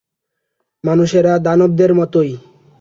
[0.83, 2.31] মানুষেরা দানবদের মতোই।